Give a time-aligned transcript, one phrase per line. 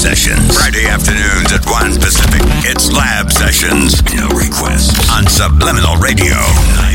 [0.00, 0.56] Sessions.
[0.56, 2.40] Friday afternoons at 1 Pacific.
[2.64, 4.02] It's Lab Sessions.
[4.14, 6.89] No requests on Subliminal Radio.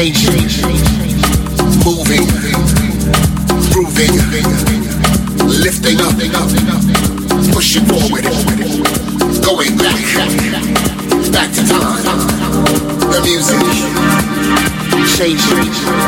[0.00, 0.80] changing,
[1.84, 2.26] moving,
[3.70, 4.16] grooving,
[5.60, 6.16] lifting up,
[7.52, 8.24] pushing forward,
[9.44, 10.00] going back,
[11.30, 12.02] back to time.
[13.10, 13.60] The music
[15.18, 15.99] changing.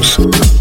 [0.00, 0.59] Drums.